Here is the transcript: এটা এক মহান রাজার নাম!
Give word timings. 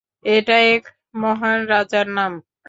এটা 0.27 0.55
এক 0.73 0.83
মহান 1.21 1.59
রাজার 1.71 2.07
নাম! 2.17 2.31